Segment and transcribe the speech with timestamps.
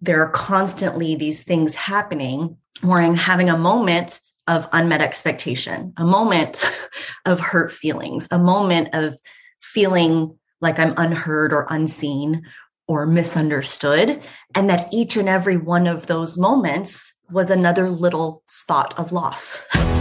[0.00, 6.04] there are constantly these things happening where I'm having a moment of unmet expectation, a
[6.04, 6.64] moment
[7.24, 9.16] of hurt feelings, a moment of
[9.60, 12.42] feeling like I'm unheard or unseen
[12.86, 14.22] or misunderstood.
[14.54, 19.62] And that each and every one of those moments was another little spot of loss.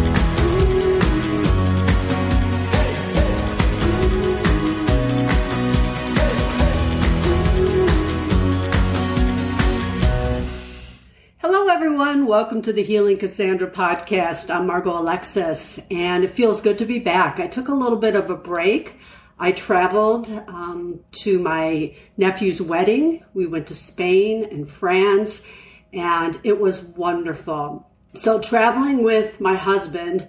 [11.86, 12.26] everyone.
[12.26, 14.50] Welcome to the Healing Cassandra podcast.
[14.50, 17.40] I'm Margot Alexis, and it feels good to be back.
[17.40, 18.96] I took a little bit of a break.
[19.38, 23.24] I traveled um, to my nephew's wedding.
[23.36, 25.46] We went to Spain and France,
[25.94, 27.88] and it was wonderful.
[28.16, 30.28] So, traveling with my husband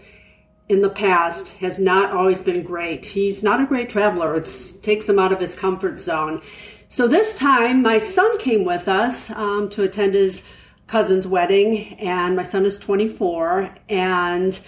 [0.68, 3.06] in the past has not always been great.
[3.06, 6.42] He's not a great traveler, it takes him out of his comfort zone.
[6.90, 10.44] So, this time, my son came with us um, to attend his
[10.86, 13.74] cousin's wedding, and my son is 24.
[13.88, 14.58] And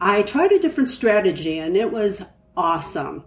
[0.00, 2.22] I tried a different strategy, and it was
[2.56, 3.24] awesome.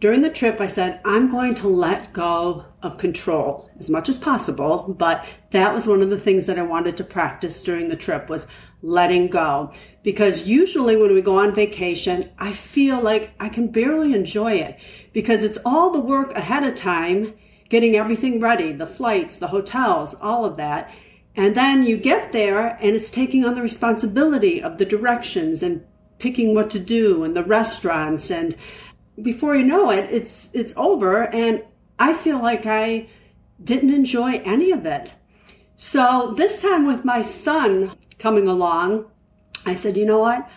[0.00, 4.18] During the trip, I said, I'm going to let go of control as much as
[4.18, 7.96] possible, but that was one of the things that I wanted to practice during the
[7.96, 8.46] trip was
[8.82, 9.72] letting go.
[10.02, 14.78] Because usually when we go on vacation, I feel like I can barely enjoy it
[15.14, 17.32] because it's all the work ahead of time,
[17.70, 20.92] getting everything ready, the flights, the hotels, all of that.
[21.36, 25.84] And then you get there and it's taking on the responsibility of the directions and
[26.18, 28.56] picking what to do and the restaurants and
[29.20, 31.62] before you know it it's it's over and
[31.98, 33.08] I feel like I
[33.62, 35.14] didn't enjoy any of it.
[35.76, 39.06] So this time with my son coming along,
[39.64, 40.48] I said, "You know what?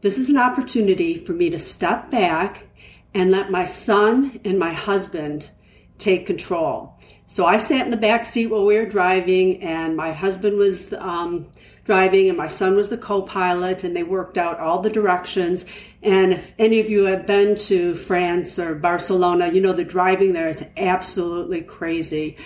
[0.00, 2.64] This is an opportunity for me to step back
[3.12, 5.50] and let my son and my husband
[5.98, 6.95] take control."
[7.28, 10.92] So I sat in the back seat while we were driving, and my husband was
[10.92, 11.46] um,
[11.84, 15.64] driving, and my son was the co pilot, and they worked out all the directions.
[16.02, 20.34] And if any of you have been to France or Barcelona, you know the driving
[20.34, 22.36] there is absolutely crazy.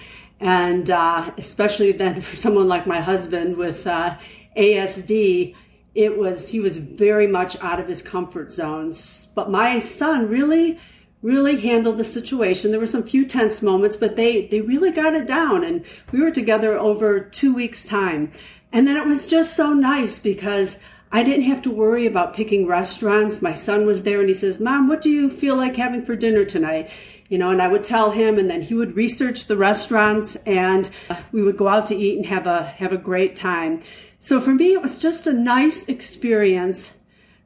[0.40, 4.16] And uh, especially then for someone like my husband with uh,
[4.56, 5.54] ASD,
[5.94, 9.30] it was he was very much out of his comfort zones.
[9.34, 10.78] But my son really
[11.22, 12.70] really handled the situation.
[12.70, 15.64] There were some few tense moments, but they, they really got it down.
[15.64, 18.32] And we were together over two weeks' time.
[18.72, 20.78] And then it was just so nice because
[21.12, 23.42] I didn't have to worry about picking restaurants.
[23.42, 26.14] My son was there and he says, Mom, what do you feel like having for
[26.14, 26.88] dinner tonight?
[27.28, 30.88] You know, and I would tell him and then he would research the restaurants and
[31.32, 33.82] we would go out to eat and have a, have a great time.
[34.20, 36.92] So for me, it was just a nice experience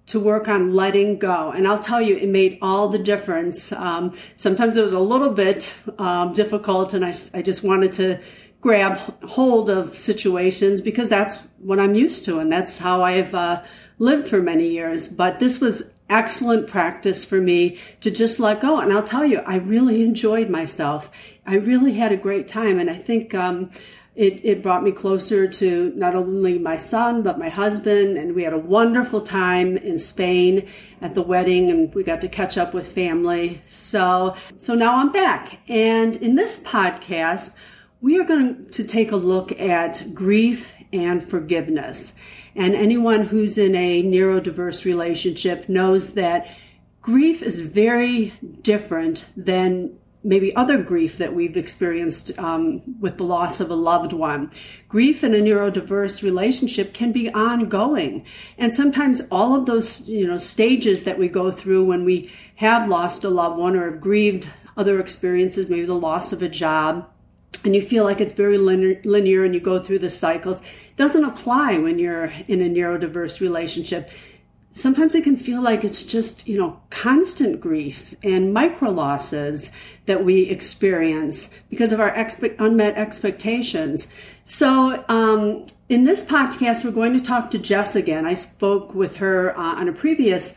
[0.07, 1.51] to work on letting go.
[1.51, 3.73] And I'll tell you, it made all the difference.
[3.73, 8.21] Um, sometimes it was a little bit um, difficult, and I, I just wanted to
[8.61, 13.63] grab hold of situations because that's what I'm used to, and that's how I've uh,
[13.99, 15.09] lived for many years.
[15.09, 18.79] But this was excellent practice for me to just let go.
[18.79, 21.11] And I'll tell you, I really enjoyed myself.
[21.47, 23.35] I really had a great time, and I think.
[23.35, 23.71] Um,
[24.15, 28.17] it, it brought me closer to not only my son, but my husband.
[28.17, 30.69] And we had a wonderful time in Spain
[31.01, 33.61] at the wedding and we got to catch up with family.
[33.67, 35.59] So, so now I'm back.
[35.69, 37.57] And in this podcast,
[38.01, 42.13] we are going to take a look at grief and forgiveness.
[42.55, 46.55] And anyone who's in a neurodiverse relationship knows that
[47.03, 48.33] grief is very
[48.63, 54.13] different than maybe other grief that we've experienced um, with the loss of a loved
[54.13, 54.51] one.
[54.89, 58.25] Grief in a neurodiverse relationship can be ongoing.
[58.57, 62.89] And sometimes all of those, you know, stages that we go through when we have
[62.89, 67.09] lost a loved one or have grieved other experiences, maybe the loss of a job,
[67.65, 70.61] and you feel like it's very linear, and you go through the cycles,
[70.97, 74.11] doesn't apply when you're in a neurodiverse relationship
[74.75, 79.71] sometimes it can feel like it's just, you know, constant grief and micro losses
[80.07, 84.09] that we experience because of our expe- unmet expectations.
[84.45, 88.27] So, um, in this podcast, we're going to talk to Jess again.
[88.27, 90.57] I spoke with her uh, on a previous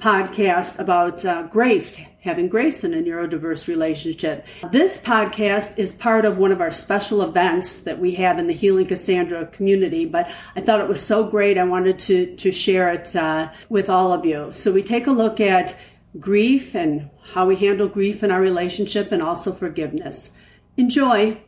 [0.00, 4.46] podcast about uh, grace, having grace in a neurodiverse relationship.
[4.72, 8.54] This podcast is part of one of our special events that we have in the
[8.54, 12.92] Healing Cassandra community, but I thought it was so great I wanted to, to share
[12.92, 14.50] it uh, with all of you.
[14.52, 15.76] So we take a look at
[16.18, 20.32] grief and how we handle grief in our relationship and also forgiveness.
[20.76, 21.38] Enjoy.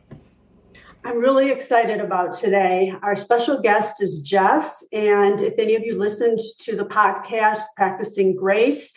[1.05, 2.93] I'm really excited about today.
[3.03, 4.83] Our special guest is Jess.
[4.93, 8.93] And if any of you listened to the podcast, Practicing Grace,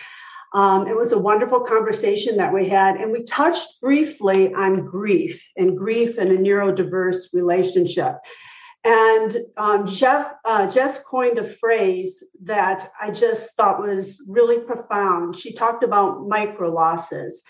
[0.54, 5.42] Um, it was a wonderful conversation that we had, and we touched briefly on grief
[5.56, 8.14] and grief in a neurodiverse relationship.
[8.84, 15.34] And um, Jeff, uh, Jess coined a phrase that I just thought was really profound.
[15.34, 17.42] She talked about micro losses.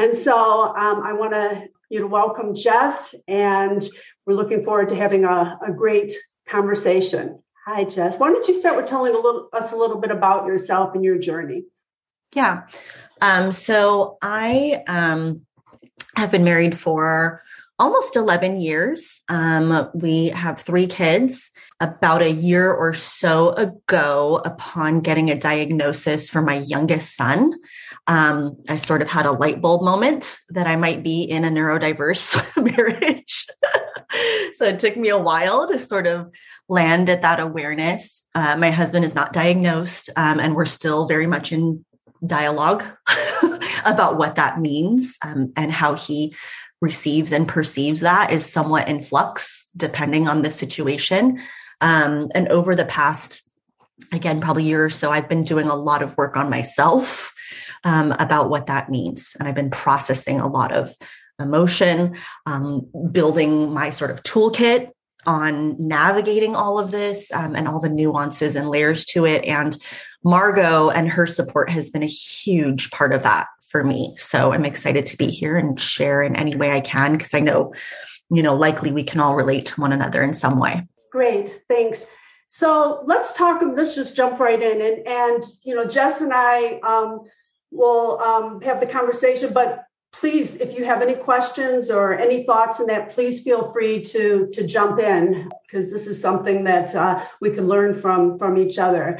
[0.00, 3.86] And so um, I want to you know, welcome Jess, and
[4.24, 6.14] we're looking forward to having a, a great
[6.48, 7.42] conversation.
[7.66, 8.18] Hi, Jess.
[8.18, 11.04] Why don't you start with telling a little, us a little bit about yourself and
[11.04, 11.64] your journey?
[12.34, 12.62] Yeah.
[13.20, 15.42] Um, so I um,
[16.16, 17.42] have been married for
[17.78, 19.20] almost 11 years.
[19.28, 21.52] Um, we have three kids.
[21.82, 27.54] About a year or so ago, upon getting a diagnosis for my youngest son,
[28.10, 31.48] um, I sort of had a light bulb moment that I might be in a
[31.48, 33.46] neurodiverse marriage.
[34.54, 36.28] so it took me a while to sort of
[36.68, 38.26] land at that awareness.
[38.34, 41.84] Uh, my husband is not diagnosed, um, and we're still very much in
[42.26, 42.82] dialogue
[43.84, 46.34] about what that means um, and how he
[46.80, 51.40] receives and perceives that is somewhat in flux depending on the situation.
[51.80, 53.40] Um, and over the past,
[54.10, 57.34] again, probably year or so, I've been doing a lot of work on myself
[57.84, 59.36] um, about what that means.
[59.38, 60.94] And I've been processing a lot of
[61.38, 62.16] emotion,
[62.46, 64.90] um, building my sort of toolkit
[65.26, 69.44] on navigating all of this um, and all the nuances and layers to it.
[69.44, 69.76] And
[70.24, 74.14] Margot and her support has been a huge part of that for me.
[74.18, 77.40] So I'm excited to be here and share in any way I can because I
[77.40, 77.72] know,
[78.30, 80.86] you know, likely we can all relate to one another in some way.
[81.10, 82.06] Great, thanks.
[82.48, 83.62] So let's talk.
[83.62, 87.20] Let's just jump right in, and and you know, Jess and I um,
[87.70, 89.52] will um, have the conversation.
[89.52, 94.04] But please, if you have any questions or any thoughts in that, please feel free
[94.06, 98.58] to to jump in because this is something that uh, we can learn from from
[98.58, 99.18] each other.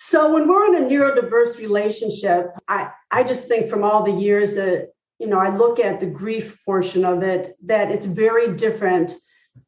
[0.00, 4.54] So when we're in a neurodiverse relationship, I, I just think from all the years
[4.54, 9.16] that, you know, I look at the grief portion of it, that it's very different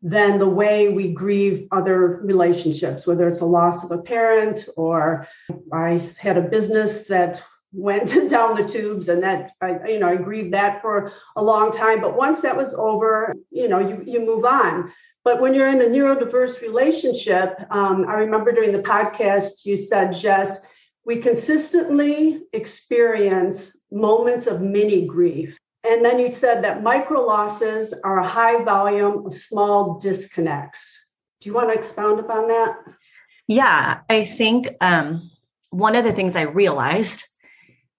[0.02, 5.26] than the way we grieve other relationships, whether it's a loss of a parent or
[5.72, 7.42] I had a business that
[7.72, 11.72] went down the tubes and that I, you know, I grieved that for a long
[11.72, 12.00] time.
[12.00, 14.92] But once that was over, you know, you, you move on.
[15.22, 20.12] But when you're in a neurodiverse relationship, um, I remember during the podcast, you said,
[20.12, 20.60] Jess,
[21.04, 25.58] we consistently experience moments of mini grief.
[25.84, 31.04] And then you said that micro losses are a high volume of small disconnects.
[31.40, 32.76] Do you want to expound upon that?
[33.48, 35.30] Yeah, I think um,
[35.70, 37.24] one of the things I realized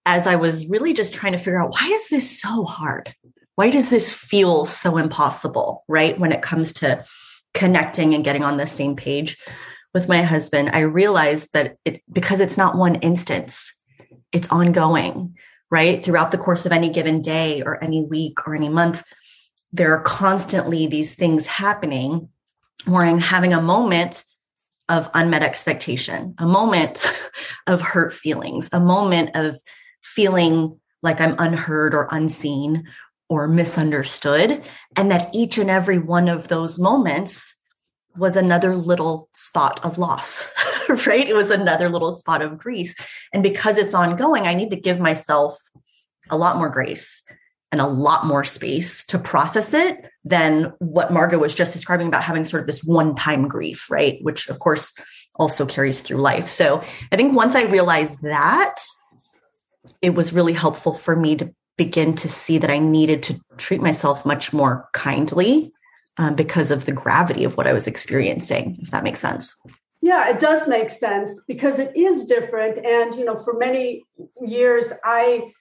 [0.06, 3.14] as I was really just trying to figure out why is this so hard?
[3.56, 6.20] why does this feel so impossible, right?
[6.20, 7.06] When it comes to
[7.54, 9.38] connecting and getting on the same page
[9.94, 13.74] with my husband, I realized that it because it's not one instance,
[14.32, 15.38] it's ongoing,
[15.70, 16.04] right?
[16.04, 19.04] Throughout the course of any given day or any week or any month,
[19.72, 22.30] there are constantly these things happening
[22.86, 24.24] where I'm having a moment
[24.90, 27.06] of unmet expectation, a moment
[27.68, 29.58] of hurt feelings, a moment of
[30.02, 32.86] feeling like I'm unheard or unseen
[33.30, 34.64] or misunderstood.
[34.96, 37.56] And that each and every one of those moments
[38.18, 40.50] was another little spot of loss,
[41.08, 41.28] right?
[41.28, 42.94] It was another little spot of grief.
[43.34, 45.58] And because it's ongoing, I need to give myself
[46.30, 47.22] a lot more grace
[47.72, 52.24] and a lot more space to process it than what Margot was just describing about
[52.24, 54.20] having sort of this one time grief, right?
[54.22, 54.94] Which, of course,
[55.36, 56.50] also carries through life.
[56.50, 58.76] So I think once I realized that,
[60.02, 63.82] it was really helpful for me to begin to see that I needed to treat
[63.82, 65.72] myself much more kindly
[66.18, 69.56] um, because of the gravity of what I was experiencing, if that makes sense.
[70.02, 72.86] Yeah, it does make sense because it is different.
[72.86, 74.04] And, you know, for many
[74.42, 75.52] years, I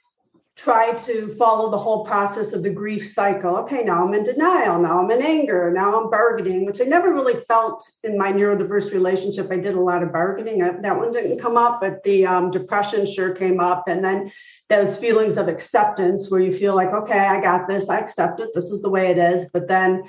[0.63, 3.57] try to follow the whole process of the grief cycle.
[3.57, 4.79] Okay, now I'm in denial.
[4.79, 5.71] Now I'm in anger.
[5.71, 9.51] Now I'm bargaining, which I never really felt in my neurodiverse relationship.
[9.51, 10.59] I did a lot of bargaining.
[10.59, 13.85] That one didn't come up, but the um, depression sure came up.
[13.89, 14.31] And then
[14.69, 17.89] those feelings of acceptance where you feel like, okay, I got this.
[17.89, 18.51] I accept it.
[18.53, 19.47] This is the way it is.
[19.51, 20.03] But then,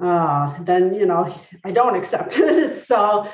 [0.00, 2.74] uh, then, you know, I don't accept it.
[2.74, 3.28] so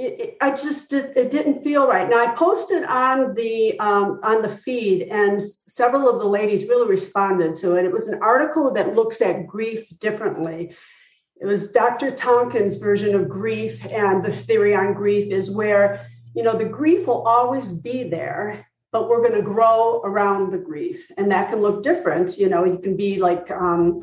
[0.00, 2.08] it, I just it didn't feel right.
[2.08, 6.88] Now I posted on the um, on the feed, and several of the ladies really
[6.88, 7.84] responded to it.
[7.84, 10.74] It was an article that looks at grief differently.
[11.40, 12.10] It was Dr.
[12.12, 17.06] Tonkin's version of grief, and the theory on grief is where you know the grief
[17.06, 21.60] will always be there, but we're going to grow around the grief, and that can
[21.60, 22.38] look different.
[22.38, 24.02] You know, you can be like um,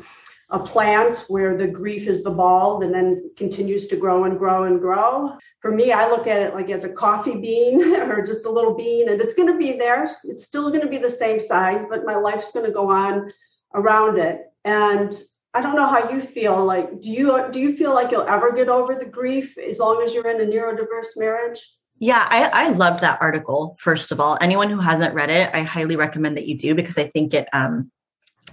[0.50, 4.64] a plant where the grief is the bulb and then continues to grow and grow
[4.64, 5.36] and grow.
[5.60, 8.74] For me, I look at it like as a coffee bean or just a little
[8.74, 10.08] bean, and it's going to be there.
[10.24, 13.30] It's still going to be the same size, but my life's going to go on
[13.74, 14.46] around it.
[14.64, 15.14] And
[15.52, 16.64] I don't know how you feel.
[16.64, 20.02] Like, do you do you feel like you'll ever get over the grief as long
[20.02, 21.60] as you're in a neurodiverse marriage?
[22.00, 23.76] Yeah, I, I love that article.
[23.80, 26.96] First of all, anyone who hasn't read it, I highly recommend that you do because
[26.96, 27.90] I think it um,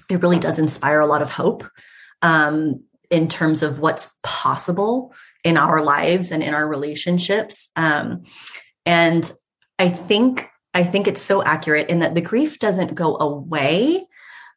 [0.10, 1.64] it really does inspire a lot of hope
[2.22, 7.72] um, in terms of what's possible in our lives and in our relationships.
[7.76, 8.24] Um,
[8.86, 9.32] and
[9.80, 14.06] I think I think it's so accurate in that the grief doesn't go away,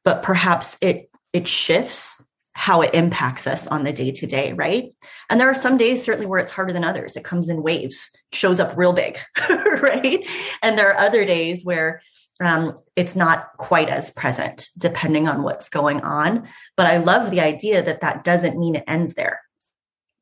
[0.04, 2.24] but perhaps it it shifts
[2.58, 4.92] how it impacts us on the day to day, right?
[5.30, 7.14] And there are some days certainly where it's harder than others.
[7.14, 9.16] It comes in waves, shows up real big,
[9.48, 10.26] right?
[10.60, 12.02] And there are other days where
[12.40, 16.48] um, it's not quite as present depending on what's going on.
[16.76, 19.40] But I love the idea that that doesn't mean it ends there,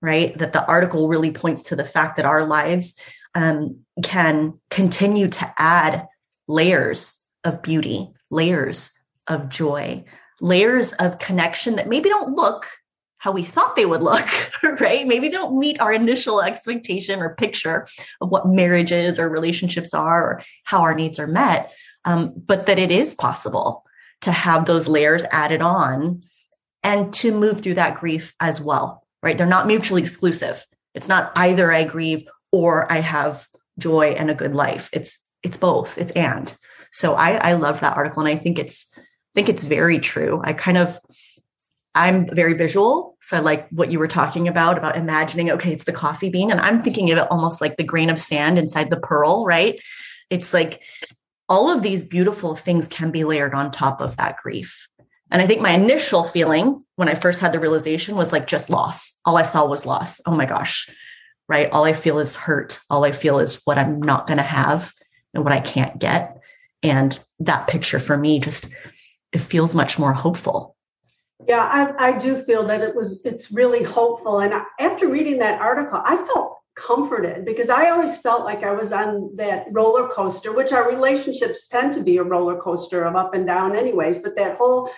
[0.01, 0.37] right?
[0.39, 2.99] That the article really points to the fact that our lives
[3.35, 6.07] um, can continue to add
[6.49, 8.93] layers of beauty, layers
[9.27, 10.05] of joy,
[10.41, 12.67] layers of connection that maybe don't look
[13.19, 14.29] how we thought they would look,
[14.81, 15.07] right?
[15.07, 17.89] Maybe they don't meet our initial expectation or picture
[18.21, 21.73] of what marriage is or relationships are or how our needs are met
[22.07, 23.85] um, but that it is possible
[24.23, 26.23] to have those layers added on
[26.83, 29.37] and to move through that grief as well, right?
[29.37, 30.65] They're not mutually exclusive.
[30.95, 33.47] It's not either I grieve or I have
[33.79, 34.89] joy and a good life.
[34.93, 35.99] It's it's both.
[35.99, 36.57] It's and.
[36.93, 39.03] So I I love that article and I think it's I
[39.35, 40.41] think it's very true.
[40.43, 40.99] I kind of
[41.95, 43.17] I'm very visual.
[43.23, 46.51] So I like what you were talking about, about imagining, okay, it's the coffee bean.
[46.51, 49.81] And I'm thinking of it almost like the grain of sand inside the pearl, right?
[50.29, 50.83] It's like
[51.49, 54.89] all of these beautiful things can be layered on top of that grief.
[55.31, 58.71] And I think my initial feeling when I first had the realization was like just
[58.71, 59.19] loss.
[59.25, 60.21] All I saw was loss.
[60.27, 60.89] Oh my gosh,
[61.49, 61.71] right?
[61.71, 62.81] All I feel is hurt.
[62.91, 64.93] All I feel is what I'm not going to have
[65.35, 66.39] and what I can't get.
[66.83, 68.69] And that picture for me just,
[69.33, 70.77] it feels much more hopeful.
[71.47, 74.41] Yeah, I, I do feel that it was, it's really hopeful.
[74.41, 78.93] And after reading that article, I felt comforted because I always felt like I was
[78.93, 83.35] on that roller coaster, which our relationships tend to be a roller coaster of up
[83.35, 84.19] and down, anyways.
[84.19, 84.91] But that whole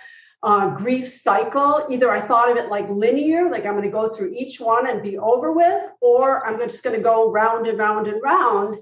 [0.43, 4.09] uh, grief cycle, either I thought of it like linear, like I'm going to go
[4.09, 7.79] through each one and be over with, or I'm just going to go round and
[7.79, 8.77] round and round.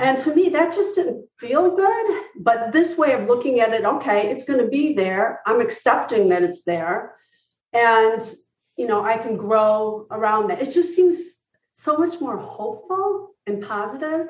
[0.00, 2.22] And to me, that just didn't feel good.
[2.36, 5.42] But this way of looking at it, okay, it's going to be there.
[5.44, 7.14] I'm accepting that it's there.
[7.74, 8.22] And,
[8.78, 10.62] you know, I can grow around that.
[10.62, 11.18] It just seems
[11.74, 14.28] so much more hopeful and positive.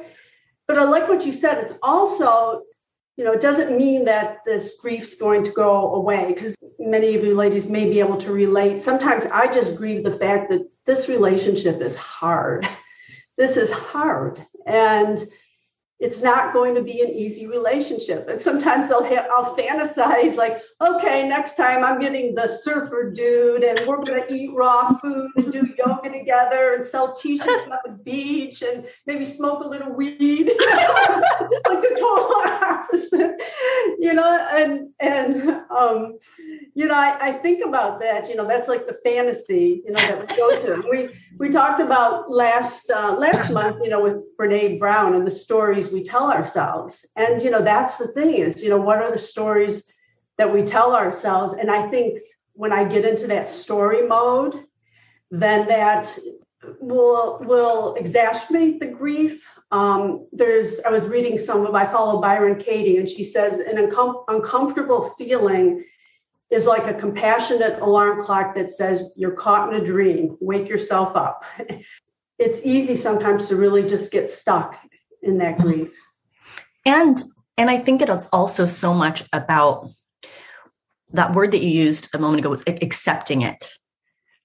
[0.68, 1.58] But I like what you said.
[1.58, 2.62] It's also,
[3.16, 7.24] you know, it doesn't mean that this grief's going to go away because many of
[7.24, 8.80] you ladies may be able to relate.
[8.80, 12.66] Sometimes I just grieve the fact that this relationship is hard.
[13.38, 14.44] This is hard.
[14.66, 15.26] And
[15.98, 18.28] it's not going to be an easy relationship.
[18.28, 23.86] And sometimes have, I'll fantasize like, okay, next time I'm getting the surfer dude and
[23.86, 27.92] we're going to eat raw food and do yoga together and sell t-shirts at the
[27.92, 33.40] beach and maybe smoke a little weed, like the total opposite,
[33.98, 36.18] you know, and, and, um,
[36.74, 40.00] you know, I, I think about that, you know, that's like the fantasy, you know,
[40.00, 40.88] that we go to.
[40.90, 41.08] We,
[41.38, 45.90] we talked about last, uh, last month, you know, with Brene Brown and the stories
[45.90, 47.06] we tell ourselves.
[47.14, 49.91] And, you know, that's the thing is, you know, what are the stories
[50.38, 51.54] that we tell ourselves?
[51.54, 52.20] And I think
[52.54, 54.64] when I get into that story mode,
[55.30, 56.18] then that
[56.80, 59.46] will will exacerbate the grief.
[59.70, 63.76] Um, there's I was reading some of I follow Byron Katie, and she says an
[63.76, 65.84] uncom- uncomfortable feeling
[66.50, 70.36] is like a compassionate alarm clock that says you're caught in a dream.
[70.40, 71.44] Wake yourself up.
[72.38, 74.76] it's easy sometimes to really just get stuck
[75.22, 75.92] in that grief.
[76.84, 77.22] And
[77.56, 79.90] and I think it's also so much about
[81.12, 83.68] that word that you used a moment ago was accepting it.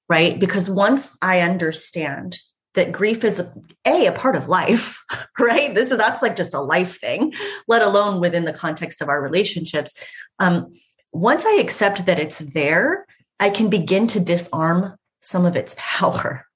[0.10, 0.40] Right?
[0.40, 2.40] Because once I understand
[2.76, 3.54] that grief is a,
[3.86, 5.04] a, a part of life,
[5.40, 5.74] right?
[5.74, 7.34] This is that's like just a life thing,
[7.68, 9.94] let alone within the context of our relationships.
[10.40, 10.74] Um,
[11.12, 13.06] once I accept that it's there,
[13.40, 16.47] I can begin to disarm some of its power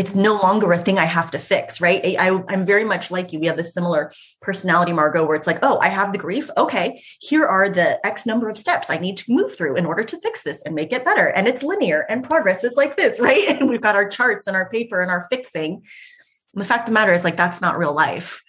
[0.00, 2.02] it's no longer a thing I have to fix, right?
[2.18, 3.38] I, am very much like you.
[3.38, 6.48] We have this similar personality, Margot, where it's like, oh, I have the grief.
[6.56, 10.02] Okay, here are the X number of steps I need to move through in order
[10.02, 11.26] to fix this and make it better.
[11.26, 13.46] And it's linear and progress is like this, right?
[13.46, 15.82] And we've got our charts and our paper and our fixing.
[16.54, 18.42] And the fact of the matter is, like, that's not real life,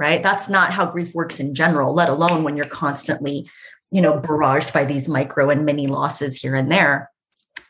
[0.00, 0.20] right?
[0.20, 3.48] That's not how grief works in general, let alone when you're constantly,
[3.92, 7.12] you know, barraged by these micro and mini losses here and there.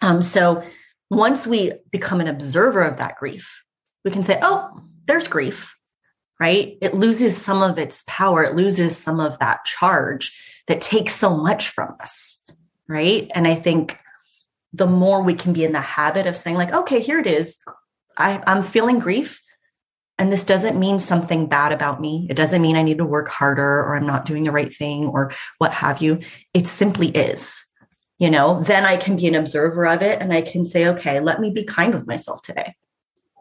[0.01, 0.65] Um, so
[1.11, 3.63] once we become an observer of that grief,
[4.05, 5.77] we can say, oh, there's grief,
[6.41, 6.77] right?
[6.81, 11.37] It loses some of its power, it loses some of that charge that takes so
[11.37, 12.43] much from us,
[12.89, 13.31] right?
[13.35, 13.99] And I think
[14.73, 17.59] the more we can be in the habit of saying, like, okay, here it is.
[18.17, 19.43] I, I'm feeling grief.
[20.19, 22.27] And this doesn't mean something bad about me.
[22.31, 25.07] It doesn't mean I need to work harder or I'm not doing the right thing
[25.07, 26.21] or what have you.
[26.55, 27.66] It simply is.
[28.19, 31.21] You know, then I can be an observer of it and I can say, okay,
[31.21, 32.75] let me be kind with myself today.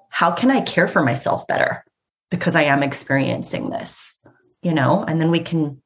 [0.10, 1.86] How can I care for myself better
[2.30, 4.22] because I am experiencing this?
[4.62, 5.82] You know, and then we can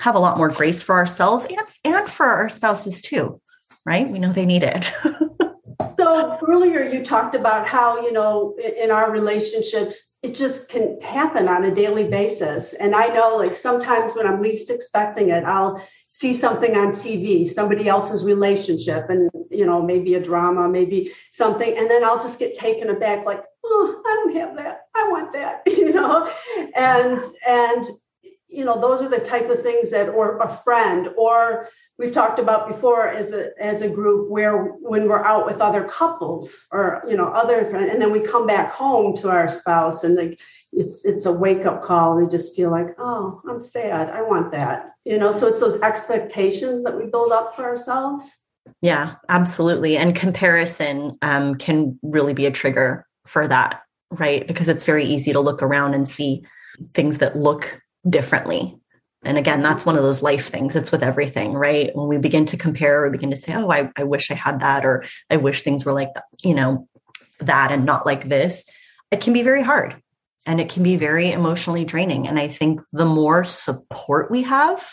[0.00, 3.40] have a lot more grace for ourselves and, and for our spouses too,
[3.84, 4.08] right?
[4.08, 4.92] We know they need it.
[5.98, 11.48] so earlier you talked about how, you know, in our relationships, it just can happen
[11.48, 12.72] on a daily basis.
[12.74, 15.82] And I know like sometimes when I'm least expecting it, I'll
[16.18, 21.76] see something on TV, somebody else's relationship, and you know, maybe a drama, maybe something,
[21.78, 24.86] and then I'll just get taken aback, like, oh, I don't have that.
[24.96, 26.28] I want that, you know,
[26.74, 27.86] and and
[28.48, 32.40] you know, those are the type of things that, or a friend, or we've talked
[32.40, 37.04] about before as a as a group where when we're out with other couples or
[37.08, 40.40] you know other and then we come back home to our spouse and like
[40.72, 42.16] it's it's a wake up call.
[42.16, 44.10] We just feel like, oh, I'm sad.
[44.10, 44.92] I want that.
[45.04, 48.24] You know, so it's those expectations that we build up for ourselves.
[48.82, 49.96] Yeah, absolutely.
[49.96, 54.46] And comparison um, can really be a trigger for that, right?
[54.46, 56.44] Because it's very easy to look around and see
[56.92, 58.78] things that look differently.
[59.24, 60.76] And again, that's one of those life things.
[60.76, 61.94] It's with everything, right?
[61.96, 64.60] When we begin to compare, we begin to say, oh, I, I wish I had
[64.60, 66.10] that, or I wish things were like,
[66.44, 66.86] you know,
[67.40, 68.64] that and not like this.
[69.10, 70.00] It can be very hard
[70.48, 72.26] and it can be very emotionally draining.
[72.26, 74.84] And I think the more support we have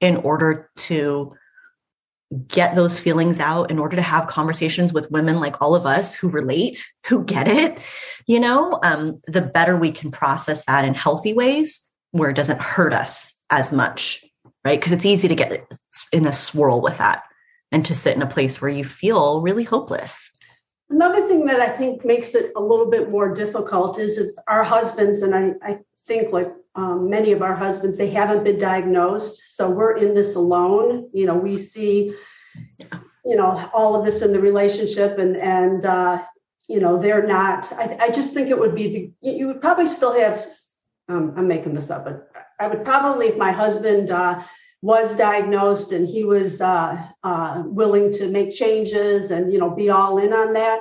[0.00, 1.34] in order to
[2.48, 6.14] get those feelings out in order to have conversations with women like all of us
[6.14, 7.76] who relate who get it
[8.26, 12.60] you know um, the better we can process that in healthy ways where it doesn't
[12.60, 14.24] hurt us as much,
[14.64, 14.78] right?
[14.78, 15.66] Because it's easy to get
[16.12, 17.24] in a swirl with that
[17.72, 20.30] and to sit in a place where you feel really hopeless.
[20.92, 24.62] Another thing that I think makes it a little bit more difficult is if our
[24.62, 29.42] husbands, and I, I think like um, many of our husbands, they haven't been diagnosed.
[29.56, 31.08] So we're in this alone.
[31.12, 32.14] You know, we see,
[33.24, 36.22] you know, all of this in the relationship and, and, uh,
[36.68, 39.86] you know, they're not, I, I just think it would be the, you would probably
[39.86, 40.44] still have
[41.08, 44.42] um, I'm making this up, but I would probably, if my husband uh,
[44.82, 49.88] was diagnosed and he was uh, uh, willing to make changes and you know be
[49.88, 50.80] all in on that,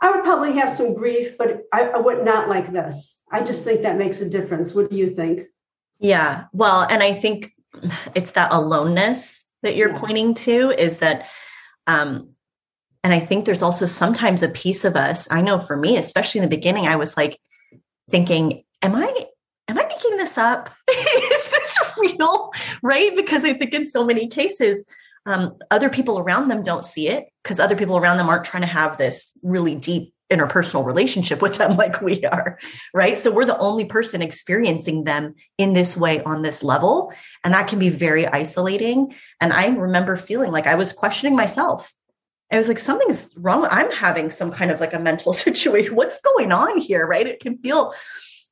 [0.00, 3.16] I would probably have some grief, but I, I would not like this.
[3.30, 4.74] I just think that makes a difference.
[4.74, 5.46] What do you think?
[5.98, 7.52] Yeah, well, and I think
[8.14, 10.00] it's that aloneness that you're yeah.
[10.00, 11.26] pointing to is that
[11.86, 12.30] um
[13.04, 16.40] and I think there's also sometimes a piece of us, I know for me, especially
[16.40, 17.38] in the beginning, I was like
[18.10, 19.26] thinking, am I am I
[19.96, 20.70] making this up?
[20.90, 22.52] Is this real?
[22.82, 23.14] Right?
[23.14, 24.84] Because I think in so many cases,
[25.26, 28.62] um, other people around them don't see it because other people around them aren't trying
[28.62, 32.58] to have this really deep interpersonal relationship with them like we are.
[32.94, 33.18] Right.
[33.18, 37.12] So we're the only person experiencing them in this way on this level.
[37.44, 39.14] And that can be very isolating.
[39.40, 41.92] And I remember feeling like I was questioning myself.
[42.52, 43.66] I was like, something's wrong.
[43.68, 45.96] I'm having some kind of like a mental situation.
[45.96, 47.04] What's going on here?
[47.06, 47.26] Right.
[47.26, 47.92] It can feel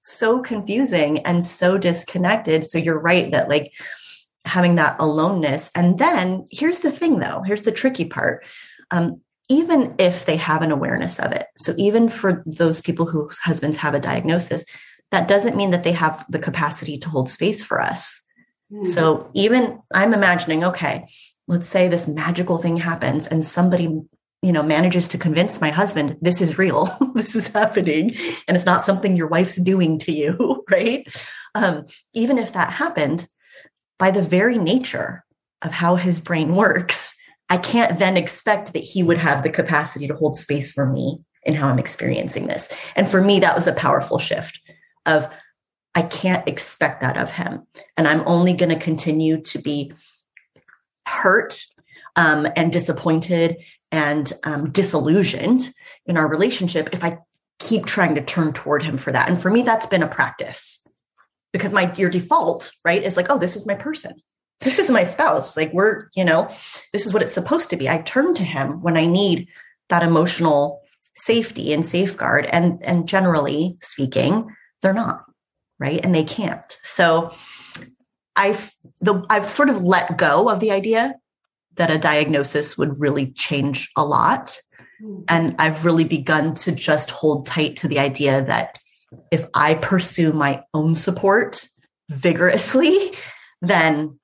[0.05, 2.65] so confusing and so disconnected.
[2.65, 3.73] So you're right that like
[4.45, 5.71] having that aloneness.
[5.75, 8.45] And then here's the thing though, here's the tricky part.
[8.91, 13.39] Um, even if they have an awareness of it, so even for those people whose
[13.39, 14.65] husbands have a diagnosis,
[15.11, 18.23] that doesn't mean that they have the capacity to hold space for us.
[18.73, 18.89] Mm-hmm.
[18.89, 21.09] So even I'm imagining, okay,
[21.47, 24.01] let's say this magical thing happens and somebody
[24.45, 28.15] you know manages to convince my husband this is real this is happening
[28.47, 31.07] and it's not something your wife's doing to you right?
[31.55, 33.29] Um, even if that happened
[33.99, 35.25] by the very nature
[35.63, 37.17] of how his brain works
[37.49, 41.21] i can't then expect that he would have the capacity to hold space for me
[41.45, 42.71] in how i'm experiencing this.
[42.97, 44.61] And for me that was a powerful shift
[45.07, 45.27] of
[45.95, 47.67] i can't expect that of him.
[47.97, 49.93] And i'm only going to continue to be
[51.07, 51.65] hurt
[52.17, 53.57] um, and disappointed
[53.95, 55.71] and um, disillusioned
[56.07, 57.19] in our relationship if I
[57.61, 59.29] keep trying to turn toward him for that.
[59.31, 60.81] And for me, that's been a practice
[61.53, 64.15] because my your default right is like, oh, this is my person.
[64.63, 65.57] This is my spouse.
[65.57, 66.49] Like we're, you know,
[66.93, 67.89] this is what it's supposed to be.
[67.89, 69.47] I turn to him when I need
[69.91, 70.81] that emotional
[71.15, 72.47] safety and safeguard.
[72.47, 74.53] And and generally speaking,
[74.83, 75.25] they're not
[75.79, 76.79] right, and they can't.
[76.83, 77.33] So
[78.35, 81.15] I've the I've sort of let go of the idea
[81.77, 84.59] that a diagnosis would really change a lot.
[85.03, 85.23] Mm-hmm.
[85.29, 88.79] And I've really begun to just hold tight to the idea that
[89.31, 91.69] if I pursue my own support
[92.09, 93.13] vigorously,
[93.63, 94.19] then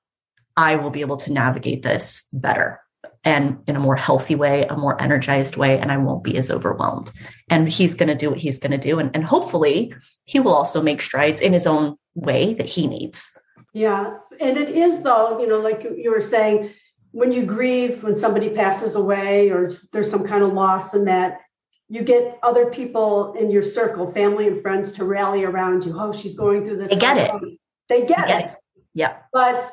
[0.57, 2.81] I will be able to navigate this better
[3.25, 6.51] and in a more healthy way, a more energized way, and I won't be as
[6.51, 7.11] overwhelmed.
[7.51, 8.99] And he's going to do what he's going to do.
[8.99, 9.93] And, and hopefully,
[10.25, 13.31] he will also make strides in his own way that he needs.
[13.75, 14.17] Yeah.
[14.41, 16.73] And it is, though, you know, like you were saying,
[17.13, 21.41] when you grieve, when somebody passes away or there's some kind of loss in that,
[21.89, 25.95] you get other people in your circle, family and friends, to rally around you.
[25.99, 26.91] Oh, she's going through this.
[26.91, 27.59] They get it.
[27.89, 28.51] They get, get it.
[28.53, 28.57] it.
[28.95, 29.17] Yeah.
[29.33, 29.73] But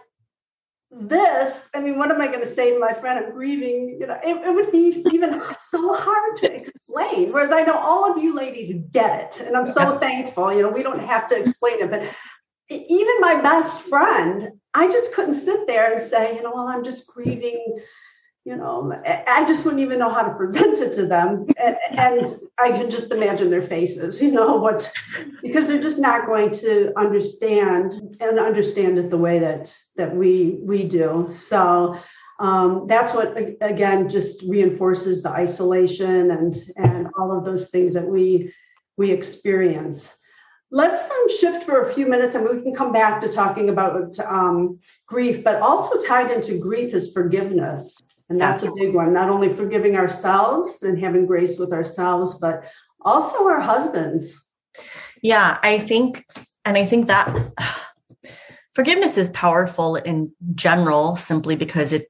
[0.89, 3.23] this, I mean, what am I going to say to my friend?
[3.23, 3.97] I'm grieving.
[4.00, 7.32] You know, it, it, would be even so hard to explain.
[7.32, 10.52] Whereas I know all of you ladies get it, and I'm so thankful.
[10.52, 12.04] You know, we don't have to explain it, but
[12.69, 16.84] even my best friend, I just couldn't sit there and say, you know, well, I'm
[16.84, 17.80] just grieving
[18.48, 21.48] you know, I just wouldn't even know how to present it to them.
[21.62, 24.90] And, and, I can just imagine their faces, you know, what,
[25.44, 30.60] because they're just not going to understand and understand it the way that, that we,
[30.63, 31.30] we do.
[31.30, 32.00] So
[32.40, 38.08] um, that's what, again, just reinforces the isolation and, and all of those things that
[38.08, 38.54] we,
[38.96, 40.17] we experience.
[40.70, 44.20] Let's um, shift for a few minutes and we can come back to talking about
[44.20, 47.98] um, grief, but also tied into grief is forgiveness.
[48.30, 52.66] And that's a big one, not only forgiving ourselves and having grace with ourselves, but
[53.02, 54.34] also our husbands.
[55.24, 56.26] Yeah, I think,
[56.66, 57.54] and I think that
[58.76, 62.08] forgiveness is powerful in general simply because it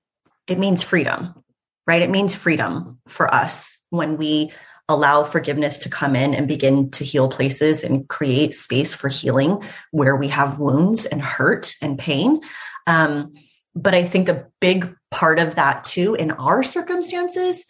[0.48, 1.44] it means freedom,
[1.86, 2.02] right?
[2.02, 4.52] It means freedom for us when we
[4.90, 9.62] allow forgiveness to come in and begin to heal places and create space for healing
[9.92, 12.40] where we have wounds and hurt and pain.
[12.86, 13.34] Um,
[13.76, 17.66] but I think a big part of that too in our circumstances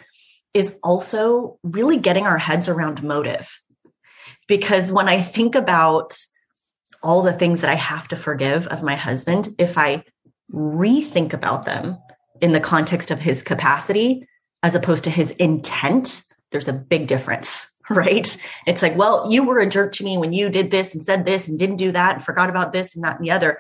[0.53, 3.59] is also really getting our heads around motive.
[4.47, 6.17] Because when I think about
[7.03, 10.03] all the things that I have to forgive of my husband, if I
[10.51, 11.97] rethink about them
[12.41, 14.27] in the context of his capacity
[14.63, 18.37] as opposed to his intent, there's a big difference, right?
[18.65, 21.25] It's like, well, you were a jerk to me when you did this and said
[21.25, 23.59] this and didn't do that and forgot about this and that and the other.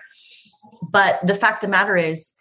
[0.81, 2.33] But the fact of the matter is,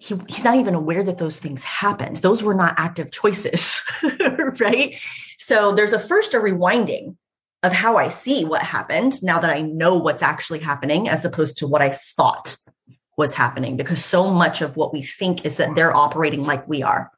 [0.00, 2.18] he, he's not even aware that those things happened.
[2.18, 3.82] Those were not active choices,
[4.60, 4.96] right?
[5.38, 7.16] So there's a first a rewinding
[7.62, 11.58] of how I see what happened now that I know what's actually happening as opposed
[11.58, 12.56] to what I thought
[13.16, 16.82] was happening because so much of what we think is that they're operating like we
[16.84, 17.10] are.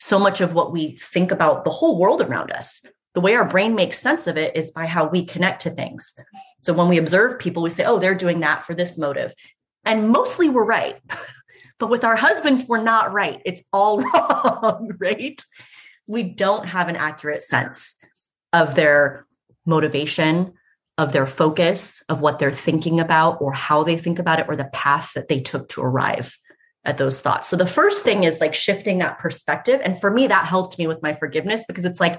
[0.00, 2.84] So much of what we think about the whole world around us,
[3.14, 6.14] the way our brain makes sense of it is by how we connect to things.
[6.58, 9.34] So when we observe people, we say, oh, they're doing that for this motive.
[9.84, 11.00] And mostly we're right.
[11.80, 13.40] But with our husbands, we're not right.
[13.44, 15.42] It's all wrong, right?
[16.06, 17.96] We don't have an accurate sense
[18.52, 19.26] of their
[19.64, 20.52] motivation,
[20.98, 24.56] of their focus, of what they're thinking about, or how they think about it, or
[24.56, 26.36] the path that they took to arrive
[26.90, 27.48] at those thoughts.
[27.48, 29.80] So the first thing is like shifting that perspective.
[29.82, 32.18] And for me, that helped me with my forgiveness because it's like,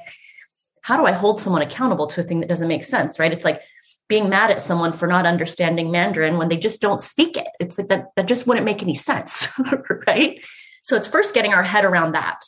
[0.82, 3.20] how do I hold someone accountable to a thing that doesn't make sense?
[3.20, 3.32] Right.
[3.32, 3.62] It's like
[4.08, 7.48] being mad at someone for not understanding Mandarin when they just don't speak it.
[7.60, 9.50] It's like that, that just wouldn't make any sense.
[10.08, 10.44] right.
[10.84, 12.44] So it's first getting our head around that,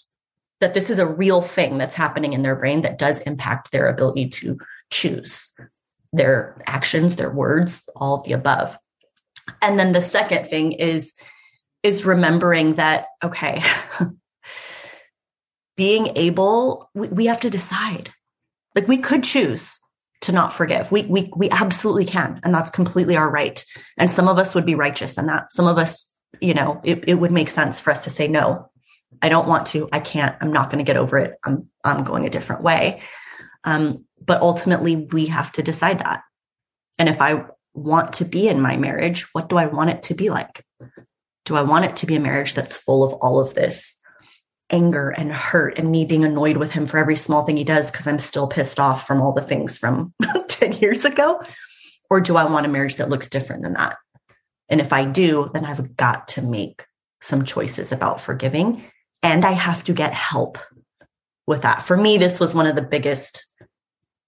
[0.60, 3.88] that this is a real thing that's happening in their brain that does impact their
[3.88, 4.58] ability to
[4.92, 5.54] choose
[6.12, 8.78] their actions, their words, all of the above.
[9.62, 11.14] And then the second thing is,
[11.84, 13.62] is remembering that, okay,
[15.78, 18.12] being able, we, we have to decide.
[18.76, 19.80] Like we could choose
[20.22, 20.92] to not forgive.
[20.92, 23.64] We we we absolutely can, and that's completely our right.
[23.98, 25.52] And some of us would be righteous in that.
[25.52, 28.72] Some of us, you know, it, it would make sense for us to say no.
[29.22, 29.90] I don't want to.
[29.92, 30.36] I can't.
[30.42, 31.38] I'm not going to get over it.
[31.44, 33.02] I'm I'm going a different way.
[33.66, 36.22] Um, but ultimately, we have to decide that.
[36.98, 40.14] And if I want to be in my marriage, what do I want it to
[40.14, 40.66] be like?
[41.46, 44.00] Do I want it to be a marriage that's full of all of this
[44.70, 47.92] anger and hurt and me being annoyed with him for every small thing he does
[47.92, 50.14] because I'm still pissed off from all the things from
[50.48, 51.42] 10 years ago?
[52.10, 53.98] Or do I want a marriage that looks different than that?
[54.70, 56.86] And if I do, then I've got to make
[57.22, 58.84] some choices about forgiving
[59.22, 60.58] and I have to get help
[61.48, 61.84] with that.
[61.84, 63.46] For me, this was one of the biggest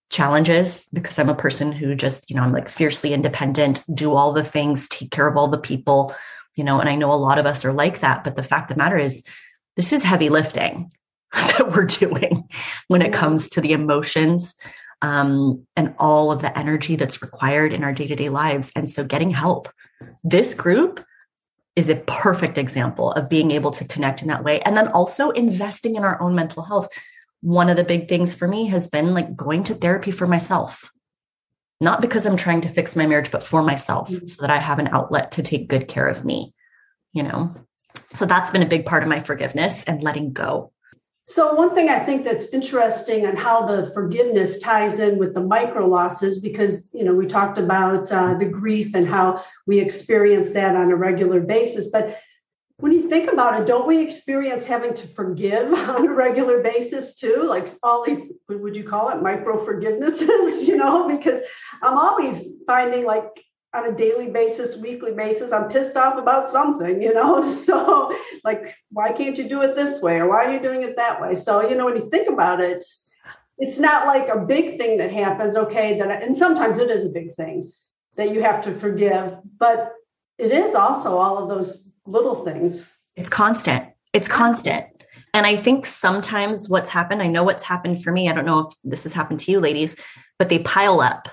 [0.10, 4.34] challenges because I'm a person who just, you know, I'm like fiercely independent, do all
[4.34, 6.16] the things, take care of all the people,
[6.56, 8.24] you know, and I know a lot of us are like that.
[8.24, 9.24] But the fact of the matter is,
[9.76, 10.92] this is heavy lifting
[11.34, 12.50] that we're doing
[12.88, 14.56] when it comes to the emotions
[15.02, 18.72] um, and all of the energy that's required in our day to day lives.
[18.76, 19.70] And so getting help.
[20.24, 21.04] This group
[21.76, 24.62] is a perfect example of being able to connect in that way.
[24.62, 26.88] And then also investing in our own mental health.
[27.42, 30.90] One of the big things for me has been like going to therapy for myself,
[31.82, 34.28] not because I'm trying to fix my marriage, but for myself mm-hmm.
[34.28, 36.54] so that I have an outlet to take good care of me,
[37.14, 37.54] you know?
[38.14, 40.72] So that's been a big part of my forgiveness and letting go.
[41.28, 45.42] So, one thing I think that's interesting and how the forgiveness ties in with the
[45.42, 50.52] micro losses, because, you know, we talked about uh, the grief and how we experience
[50.52, 51.90] that on a regular basis.
[51.90, 52.20] But
[52.78, 57.16] when you think about it, don't we experience having to forgive on a regular basis
[57.16, 57.44] too?
[57.48, 61.08] Like all these, would you call it micro forgivenesses, you know?
[61.08, 61.42] Because
[61.82, 63.26] I'm always finding like
[63.74, 67.44] on a daily basis, weekly basis, I'm pissed off about something, you know?
[67.66, 70.18] So, like, why can't you do it this way?
[70.18, 71.36] Or why are you doing it that way?
[71.36, 72.86] So, you know, when you think about it,
[73.58, 77.10] it's not like a big thing that happens, okay, that, and sometimes it is a
[77.10, 77.72] big thing
[78.16, 79.94] that you have to forgive, but
[80.38, 82.86] it is also all of those little things.
[83.16, 83.86] It's constant.
[84.14, 84.86] It's constant.
[85.34, 88.30] And I think sometimes what's happened, I know what's happened for me.
[88.30, 89.98] I don't know if this has happened to you ladies,
[90.40, 91.30] but they pile up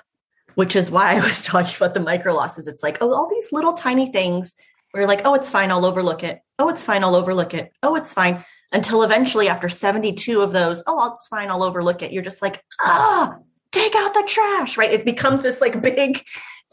[0.55, 2.67] which is why I was talking about the micro losses.
[2.67, 4.57] It's like, oh, all these little tiny things
[4.91, 6.41] where you're like, oh, it's fine, I'll overlook it.
[6.59, 7.73] Oh, it's fine, I'll overlook it.
[7.83, 8.45] Oh, it's fine.
[8.73, 12.13] Until eventually, after 72 of those, oh, it's fine, I'll overlook it.
[12.13, 13.37] You're just like, ah,
[13.71, 14.93] take out the trash, right?
[14.93, 16.23] It becomes this like big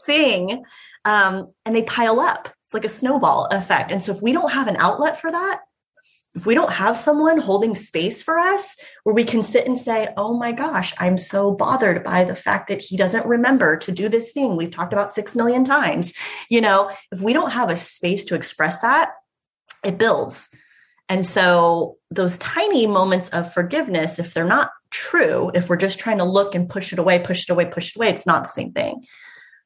[0.06, 0.64] thing.
[1.04, 2.52] Um, and they pile up.
[2.70, 3.90] It's like a snowball effect.
[3.90, 5.62] And so if we don't have an outlet for that,
[6.36, 10.06] if we don't have someone holding space for us where we can sit and say,
[10.16, 14.08] Oh my gosh, I'm so bothered by the fact that he doesn't remember to do
[14.08, 16.12] this thing we've talked about six million times.
[16.48, 19.14] You know, if we don't have a space to express that,
[19.82, 20.48] it builds.
[21.08, 26.18] And so those tiny moments of forgiveness, if they're not true, if we're just trying
[26.18, 28.48] to look and push it away, push it away, push it away, it's not the
[28.48, 29.04] same thing.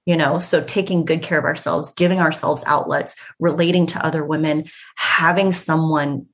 [0.06, 4.66] You know, so taking good care of ourselves, giving ourselves outlets, relating to other women,
[4.96, 6.26] having someone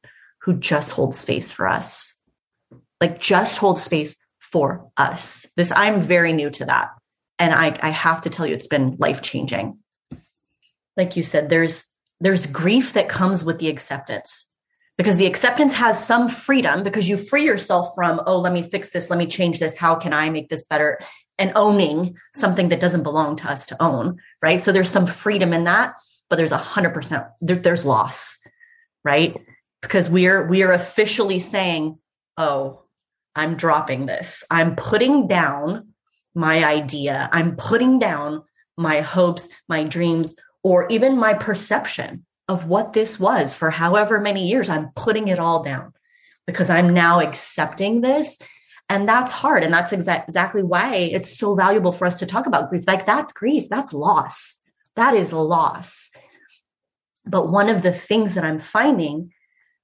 [0.42, 2.14] who just holds space for us.
[3.00, 5.46] Like just hold space for us.
[5.56, 6.90] This, I'm very new to that.
[7.38, 9.78] And I, I have to tell you, it's been life changing.
[10.96, 11.85] Like you said, there's,
[12.20, 14.50] there's grief that comes with the acceptance
[14.98, 18.90] because the acceptance has some freedom because you free yourself from, oh, let me fix
[18.90, 19.09] this.
[19.09, 19.76] Let me change this.
[19.76, 20.98] How can I make this better?
[21.40, 24.18] And owning something that doesn't belong to us to own.
[24.40, 24.61] Right.
[24.61, 25.94] So there's some freedom in that,
[26.29, 28.37] but there's a hundred percent, there's loss.
[29.03, 29.35] Right
[29.83, 31.98] because we're we are officially saying,
[32.37, 32.83] "Oh,
[33.35, 34.44] I'm dropping this.
[34.50, 35.88] I'm putting down
[36.35, 37.29] my idea.
[37.33, 38.42] I'm putting down
[38.76, 44.48] my hopes, my dreams, or even my perception of what this was for however many
[44.48, 44.68] years.
[44.68, 45.92] I'm putting it all down
[46.46, 48.38] because I'm now accepting this.
[48.90, 49.62] And that's hard.
[49.62, 52.85] And that's exa- exactly why it's so valuable for us to talk about grief.
[52.88, 54.61] Like, that's grief, that's loss.
[54.96, 56.11] That is loss.
[57.24, 59.33] But one of the things that I'm finding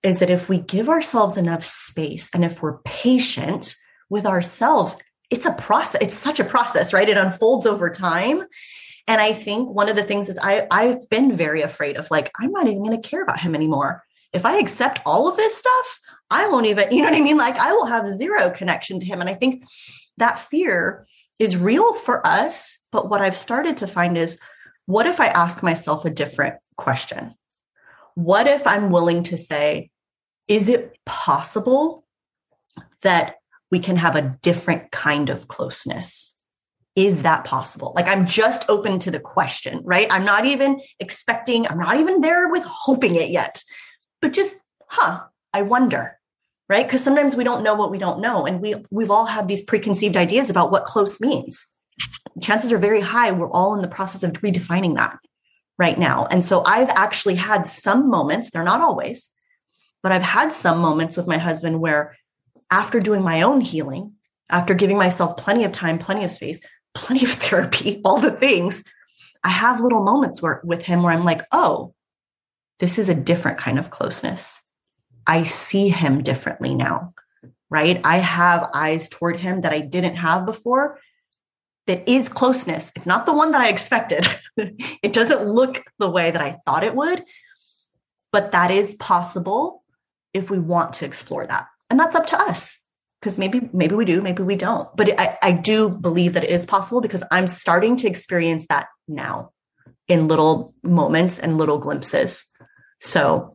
[0.03, 3.77] is that if we give ourselves enough space and if we're patient
[4.11, 4.99] with ourselves,
[5.31, 6.03] it's a process.
[6.03, 7.09] It's such a process, right?
[7.09, 8.43] It unfolds over time.
[9.07, 12.33] And I think one of the things is I, I've been very afraid of like,
[12.41, 14.03] I'm not even going to care about him anymore.
[14.33, 17.37] If I accept all of this stuff, I won't even, you know what I mean?
[17.37, 19.21] Like I will have zero connection to him.
[19.21, 19.65] And I think
[20.17, 21.07] that fear
[21.39, 22.79] is real for us.
[22.91, 24.39] But what I've started to find is
[24.87, 27.35] what if I ask myself a different question?
[28.15, 29.91] What if I'm willing to say,
[30.49, 32.07] is it possible
[33.03, 33.37] that
[33.71, 36.39] we can have a different kind of closeness?
[36.95, 37.93] Is that possible?
[37.95, 40.07] Like, I'm just open to the question, right?
[40.11, 43.63] I'm not even expecting, I'm not even there with hoping it yet,
[44.23, 44.57] but just,
[44.89, 45.21] huh,
[45.53, 46.16] I wonder,
[46.69, 46.87] right?
[46.87, 48.47] Because sometimes we don't know what we don't know.
[48.47, 51.67] And we, we've all had these preconceived ideas about what close means.
[52.43, 55.19] Chances are very high we're all in the process of redefining that
[55.79, 56.27] right now.
[56.27, 59.31] And so I've actually had some moments, they're not always,
[60.03, 62.17] but I've had some moments with my husband where
[62.71, 64.13] after doing my own healing,
[64.51, 66.61] after giving myself plenty of time, plenty of space,
[66.95, 68.85] plenty of therapy, all the things,
[69.45, 71.95] I have little moments where with him where I'm like, oh,
[72.81, 74.63] this is a different kind of closeness.
[75.27, 77.15] I see him differently now,
[77.71, 78.01] right?
[78.05, 80.99] I have eyes toward him that I didn't have before.
[81.87, 82.91] That is closeness.
[82.97, 84.27] It's not the one that I expected.
[84.57, 87.25] it doesn't look the way that I thought it would,
[88.33, 89.85] but that is possible
[90.35, 91.67] if we want to explore that.
[91.89, 92.79] And that's up to us
[93.21, 94.89] because maybe maybe we do, maybe we don't.
[94.97, 98.89] But I, I do believe that it is possible because I'm starting to experience that
[99.09, 99.53] now
[100.09, 102.47] in little moments and little glimpses.
[103.01, 103.55] So,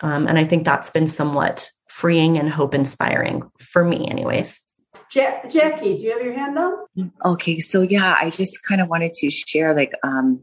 [0.00, 4.60] um, and I think that's been somewhat freeing and hope inspiring for me, anyways.
[5.10, 6.86] Jackie, do you have your hand up?
[7.24, 10.42] Okay, so yeah, I just kind of wanted to share like um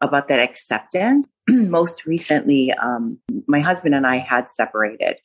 [0.00, 1.26] about that acceptance.
[1.48, 5.16] Most recently, um, my husband and I had separated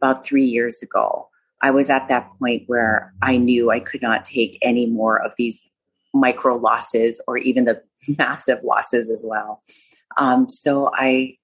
[0.00, 1.28] about three years ago.
[1.62, 5.34] I was at that point where I knew I could not take any more of
[5.36, 5.68] these
[6.14, 7.82] micro losses or even the
[8.18, 9.62] massive losses as well.
[10.16, 11.36] Um, so I,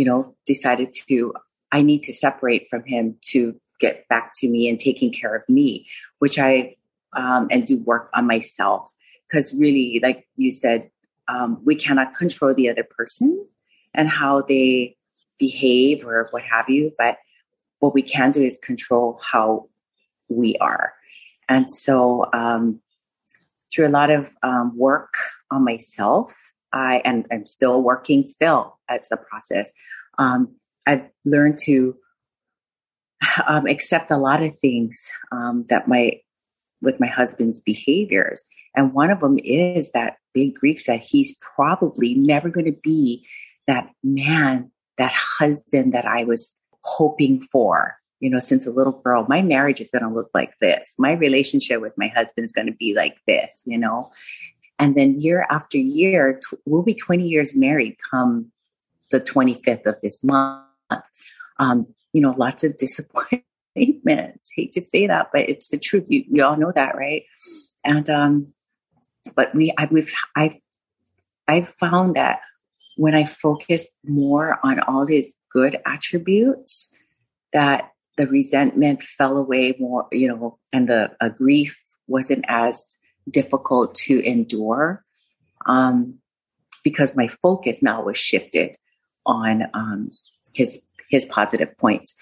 [0.00, 1.34] you know, decided to,
[1.72, 5.46] I need to separate from him to get back to me and taking care of
[5.46, 5.86] me,
[6.20, 6.76] which I,
[7.12, 8.90] um, and do work on myself.
[9.30, 10.90] Cause really, like you said,
[11.28, 13.46] um, we cannot control the other person
[13.92, 14.96] and how they
[15.38, 16.92] behave or what have you.
[16.96, 17.18] But
[17.80, 19.68] what we can do is control how
[20.30, 20.94] we are.
[21.46, 22.80] And so, um,
[23.70, 25.12] through a lot of um, work
[25.50, 26.34] on myself,
[26.72, 28.26] I and I'm still working.
[28.26, 29.70] Still, it's the process.
[30.18, 30.56] Um,
[30.86, 31.96] I've learned to
[33.48, 36.20] um, accept a lot of things um, that my
[36.82, 38.42] with my husband's behaviors,
[38.74, 43.26] and one of them is that big grief that he's probably never going to be
[43.66, 49.26] that man, that husband that I was hoping for you know, since a little girl,
[49.28, 50.94] my marriage is going to look like this.
[50.98, 54.08] My relationship with my husband is going to be like this, you know.
[54.80, 58.50] And then year after year, we'll be 20 years married come
[59.10, 60.64] the 25th of this month.
[61.58, 64.50] Um, you know, lots of disappointments.
[64.56, 66.06] Hate to say that, but it's the truth.
[66.08, 67.24] You, you all know that, right?
[67.84, 68.54] And, um,
[69.36, 70.56] but we, I, we've, I've,
[71.46, 72.40] I've found that
[72.96, 76.94] when I focus more on all these good attributes,
[77.52, 84.20] that the resentment fell away more, you know, and the grief wasn't as difficult to
[84.20, 85.02] endure
[85.66, 86.18] um,
[86.82, 88.76] because my focus now was shifted
[89.26, 90.10] on um,
[90.54, 92.14] his his positive points.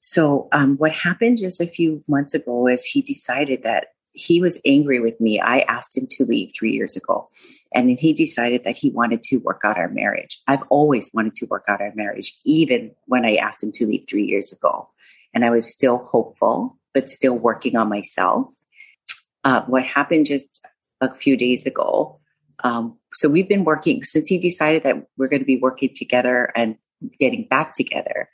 [0.00, 4.60] So um, what happened just a few months ago is he decided that he was
[4.64, 5.38] angry with me.
[5.38, 7.28] I asked him to leave three years ago,
[7.74, 10.38] and then he decided that he wanted to work out our marriage.
[10.46, 14.06] I've always wanted to work out our marriage, even when I asked him to leave
[14.08, 14.88] three years ago
[15.36, 18.48] and I was still hopeful, but still working on myself.
[19.46, 20.60] Uh, what happened just
[21.00, 22.18] a few days ago?
[22.64, 26.50] Um, so we've been working since he decided that we're going to be working together
[26.56, 26.74] and
[27.20, 28.28] getting back together.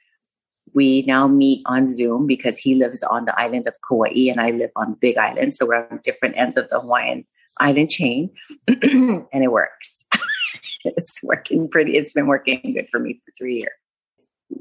[0.73, 4.53] We now meet on Zoom because he lives on the island of Kauai and I
[4.53, 5.53] live on Big Island.
[5.53, 7.27] So we're on different ends of the Hawaiian
[7.61, 8.31] island chain
[8.67, 10.07] and it works.
[10.87, 13.77] it's working pretty, it's been working good for me for three years.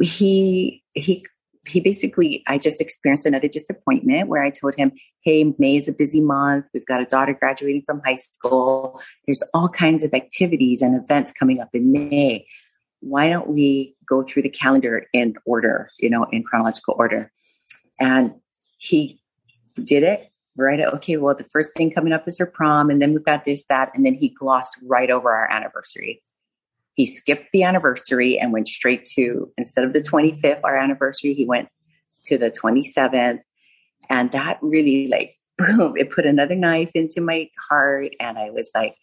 [0.02, 1.26] He, he
[1.68, 4.92] he basically, I just experienced another disappointment where I told him,
[5.24, 6.66] Hey, May is a busy month.
[6.74, 9.00] We've got a daughter graduating from high school.
[9.28, 12.48] There's all kinds of activities and events coming up in May.
[13.02, 17.32] Why don't we go through the calendar in order, you know, in chronological order?
[18.00, 18.34] And
[18.78, 19.20] he
[19.76, 20.80] did it right.
[20.80, 23.66] Okay, well, the first thing coming up is her prom, and then we've got this,
[23.70, 26.22] that, and then he glossed right over our anniversary
[26.96, 31.46] he skipped the anniversary and went straight to instead of the 25th our anniversary he
[31.46, 31.70] went
[32.24, 33.40] to the 27th
[34.10, 38.14] and that really like boom it put another knife into my heart.
[38.20, 38.96] And i was like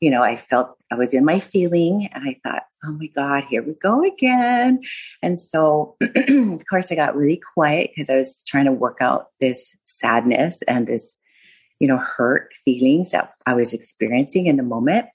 [0.00, 3.44] you know i felt i was in my feeling and i thought oh my god
[3.48, 4.80] here we go again.
[5.22, 9.26] And so of course i got really quiet because i was trying to work out
[9.40, 11.18] this sadness and this
[11.80, 15.06] you know hurt feelings that i was experiencing in the moment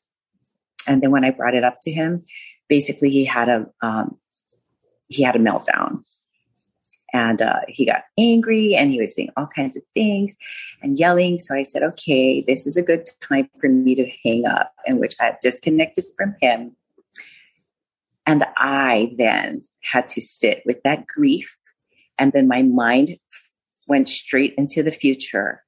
[0.89, 2.25] and then when I brought it up to him,
[2.67, 4.17] basically he had a um,
[5.07, 6.03] he had a meltdown,
[7.13, 10.35] and uh, he got angry and he was saying all kinds of things
[10.81, 11.39] and yelling.
[11.39, 14.99] So I said, "Okay, this is a good time for me to hang up," in
[14.99, 16.75] which I disconnected from him,
[18.25, 21.55] and I then had to sit with that grief,
[22.17, 23.17] and then my mind
[23.87, 25.63] went straight into the future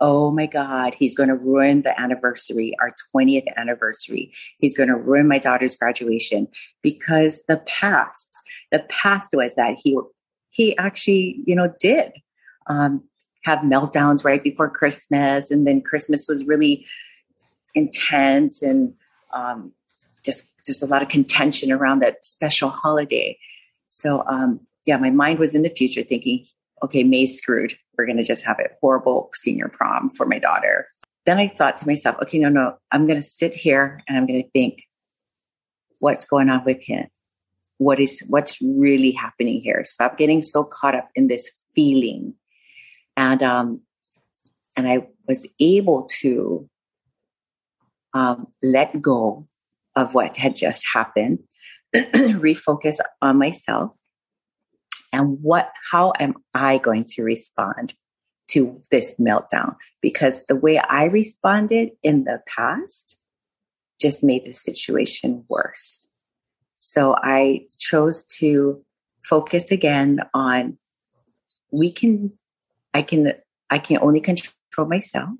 [0.00, 4.32] oh my God, he's going to ruin the anniversary, our 20th anniversary.
[4.58, 6.48] He's going to ruin my daughter's graduation
[6.82, 8.28] because the past,
[8.72, 9.98] the past was that he,
[10.50, 12.12] he actually, you know, did
[12.66, 13.02] um,
[13.44, 15.50] have meltdowns right before Christmas.
[15.50, 16.86] And then Christmas was really
[17.74, 18.94] intense and
[19.32, 19.72] um,
[20.24, 23.38] just, there's a lot of contention around that special holiday.
[23.86, 26.46] So, um, yeah, my mind was in the future thinking
[26.82, 27.74] okay, May's screwed.
[27.96, 30.88] We're going to just have a horrible senior prom for my daughter.
[31.24, 34.26] Then I thought to myself, okay, no, no, I'm going to sit here and I'm
[34.26, 34.84] going to think,
[35.98, 37.08] what's going on with him?
[37.78, 39.82] What is, what's really happening here?
[39.84, 42.34] Stop getting so caught up in this feeling.
[43.16, 43.80] And, um,
[44.76, 46.68] and I was able to,
[48.14, 49.46] um, let go
[49.94, 51.40] of what had just happened,
[51.94, 53.96] refocus on myself,
[55.12, 57.94] and what how am i going to respond
[58.48, 63.18] to this meltdown because the way i responded in the past
[64.00, 66.08] just made the situation worse.
[66.76, 68.84] So I chose to
[69.24, 70.78] focus again on
[71.72, 72.32] we can,
[72.94, 73.32] I can,
[73.70, 75.30] I can only control myself.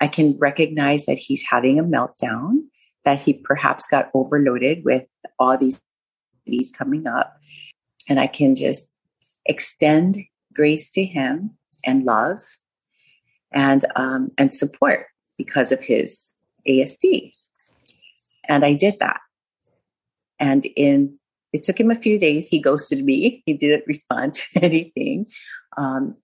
[0.00, 2.66] I can recognize that he's having a meltdown,
[3.04, 5.04] that he perhaps got overloaded with
[5.38, 5.80] all these
[6.72, 7.36] coming up.
[8.08, 8.90] And I can just
[9.46, 10.18] extend
[10.52, 12.40] grace to him and love
[13.52, 15.06] and um, and support
[15.36, 16.34] because of his
[16.66, 17.32] ASD.
[18.48, 19.20] And I did that.
[20.40, 21.18] And in
[21.52, 22.48] it took him a few days.
[22.48, 23.42] He ghosted me.
[23.46, 25.26] He didn't respond to anything,
[25.76, 26.16] um,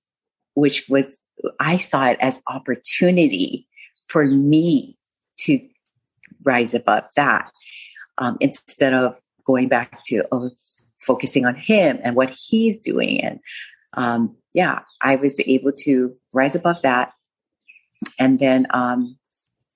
[0.54, 1.20] which was
[1.60, 3.66] I saw it as opportunity
[4.08, 4.98] for me
[5.38, 5.60] to
[6.44, 7.50] rise above that
[8.18, 10.50] um, instead of going back to oh,
[11.04, 13.20] focusing on him and what he's doing.
[13.20, 13.40] And
[13.94, 17.12] um, yeah, I was able to rise above that.
[18.18, 19.16] And then um,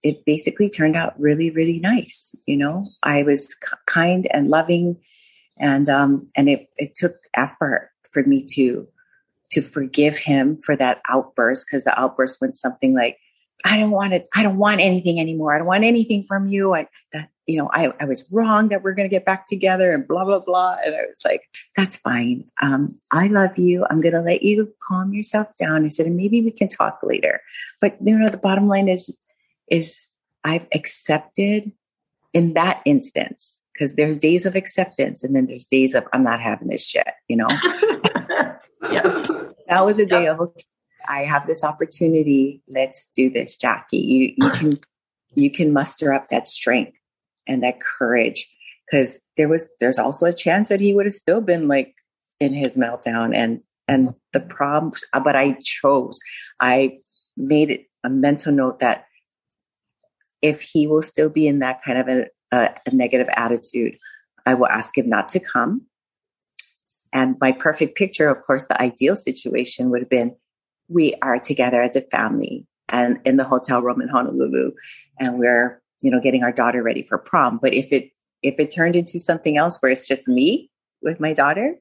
[0.02, 2.34] it basically turned out really, really nice.
[2.46, 3.54] You know, I was
[3.86, 4.96] kind and loving,
[5.58, 8.86] and um, and it, it took effort for me to
[9.50, 13.16] to forgive him for that outburst because the outburst went something like,
[13.64, 14.28] "I don't want it.
[14.34, 15.54] I don't want anything anymore.
[15.54, 18.82] I don't want anything from you." I that you know, I, I was wrong that
[18.82, 20.76] we're going to get back together and blah, blah, blah.
[20.84, 22.44] And I was like, that's fine.
[22.60, 23.86] Um, I love you.
[23.88, 25.86] I'm going to let you calm yourself down.
[25.86, 27.40] I said, and maybe we can talk later.
[27.80, 29.18] But, you know, the bottom line is,
[29.70, 30.10] is
[30.44, 31.72] I've accepted
[32.34, 36.40] in that instance, because there's days of acceptance and then there's days of, I'm not
[36.40, 37.48] having this shit, you know?
[38.90, 39.26] yeah.
[39.68, 40.64] That was a day of, okay,
[41.08, 42.62] I have this opportunity.
[42.68, 43.96] Let's do this, Jackie.
[43.96, 44.80] You, you can,
[45.34, 46.92] you can muster up that strength
[47.48, 48.46] and that courage.
[48.86, 51.94] Because there was there's also a chance that he would have still been like
[52.40, 56.20] in his meltdown and and the problems but i chose
[56.60, 56.96] i
[57.36, 59.06] made it a mental note that
[60.40, 63.96] if he will still be in that kind of a, a, a negative attitude
[64.46, 65.82] i will ask him not to come.
[67.10, 70.36] And my perfect picture of course the ideal situation would have been
[70.88, 74.72] we are together as a family and in the hotel room in honolulu
[75.18, 77.58] and we're you know, getting our daughter ready for prom.
[77.60, 78.10] But if it
[78.42, 80.70] if it turned into something else where it's just me
[81.02, 81.76] with my daughter,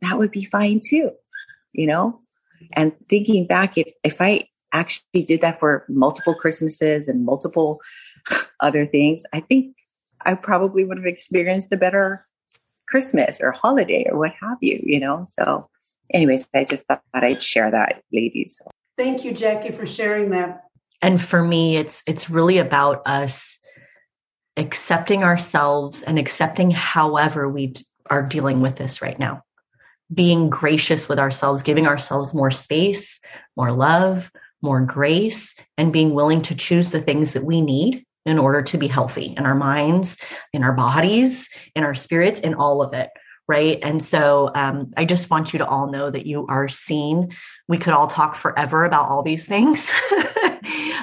[0.00, 1.12] that would be fine too.
[1.72, 2.20] You know?
[2.74, 4.42] And thinking back, if if I
[4.72, 7.80] actually did that for multiple Christmases and multiple
[8.60, 9.76] other things, I think
[10.24, 12.26] I probably would have experienced a better
[12.88, 15.26] Christmas or holiday or what have you, you know?
[15.28, 15.68] So
[16.12, 18.60] anyways, I just thought I'd share that, ladies.
[18.98, 20.64] Thank you, Jackie, for sharing that
[21.02, 23.58] and for me it's it's really about us
[24.56, 27.74] accepting ourselves and accepting however we
[28.08, 29.42] are dealing with this right now.
[30.12, 33.20] Being gracious with ourselves giving ourselves more space
[33.56, 34.30] more love
[34.62, 38.78] more grace and being willing to choose the things that we need in order to
[38.78, 40.16] be healthy in our minds
[40.52, 43.10] in our bodies in our spirits in all of it
[43.48, 43.80] right?
[43.82, 47.34] And so um, i just want you to all know that you are seen.
[47.68, 49.90] We could all talk forever about all these things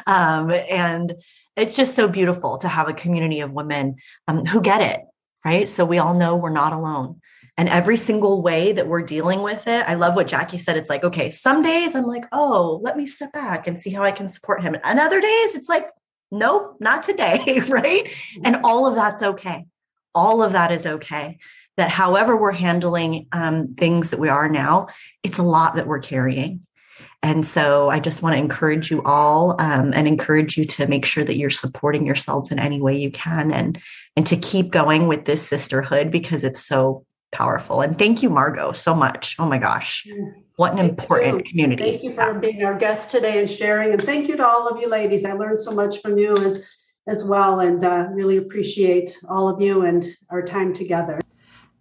[0.07, 1.13] um, and
[1.55, 3.95] it's just so beautiful to have a community of women
[4.27, 5.01] um, who get it,
[5.43, 5.67] right?
[5.67, 7.21] So we all know we're not alone.
[7.57, 10.77] And every single way that we're dealing with it, I love what Jackie said.
[10.77, 14.01] It's like, okay, some days I'm like, oh, let me step back and see how
[14.01, 14.77] I can support him.
[14.81, 15.87] And other days it's like,
[16.31, 18.09] nope, not today, right?
[18.45, 19.65] And all of that's okay.
[20.15, 21.37] All of that is okay.
[21.75, 24.87] That however we're handling um, things that we are now,
[25.23, 26.65] it's a lot that we're carrying.
[27.21, 31.05] And so I just want to encourage you all um, and encourage you to make
[31.05, 33.79] sure that you're supporting yourselves in any way you can and
[34.15, 37.81] and to keep going with this sisterhood because it's so powerful.
[37.81, 39.35] And thank you, Margot, so much.
[39.37, 40.07] Oh my gosh.
[40.55, 41.51] What an thank important you.
[41.51, 41.83] community.
[41.83, 43.93] Thank you for being our guest today and sharing.
[43.93, 45.25] And thank you to all of you ladies.
[45.25, 46.63] I learned so much from you as
[47.07, 51.19] as well and uh, really appreciate all of you and our time together.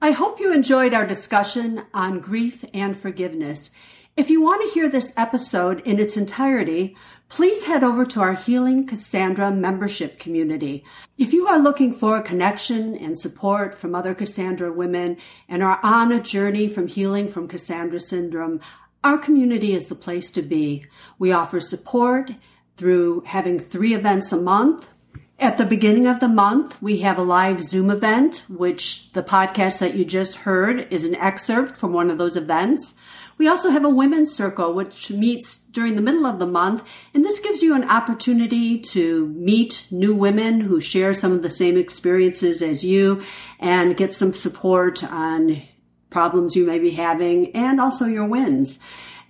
[0.00, 3.70] I hope you enjoyed our discussion on grief and forgiveness.
[4.18, 6.96] If you want to hear this episode in its entirety,
[7.28, 10.82] please head over to our Healing Cassandra membership community.
[11.16, 16.10] If you are looking for connection and support from other Cassandra women and are on
[16.10, 18.58] a journey from healing from Cassandra syndrome,
[19.04, 20.84] our community is the place to be.
[21.20, 22.32] We offer support
[22.76, 24.88] through having three events a month.
[25.38, 29.78] At the beginning of the month, we have a live Zoom event, which the podcast
[29.78, 32.96] that you just heard is an excerpt from one of those events.
[33.38, 36.82] We also have a women's circle, which meets during the middle of the month.
[37.14, 41.50] And this gives you an opportunity to meet new women who share some of the
[41.50, 43.22] same experiences as you
[43.60, 45.62] and get some support on
[46.10, 48.78] problems you may be having and also your wins.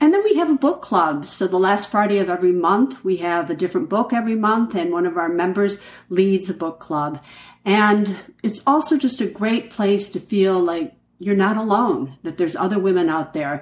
[0.00, 1.26] And then we have a book club.
[1.26, 4.92] So the last Friday of every month, we have a different book every month, and
[4.92, 7.22] one of our members leads a book club.
[7.64, 12.54] And it's also just a great place to feel like you're not alone, that there's
[12.54, 13.60] other women out there.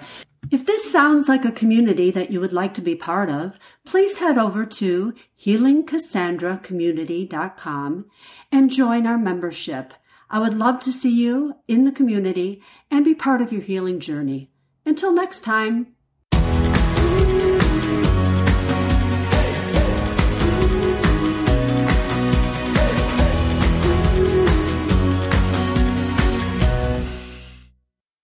[0.49, 4.19] If this sounds like a community that you would like to be part of, please
[4.19, 5.13] head over to
[5.45, 8.07] healingcassandracommunity.com
[8.53, 9.93] and join our membership.
[10.31, 13.99] I would love to see you in the community and be part of your healing
[13.99, 14.53] journey.
[14.85, 15.96] Until next time.